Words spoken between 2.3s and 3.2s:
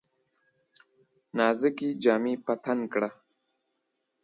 په تن کړه!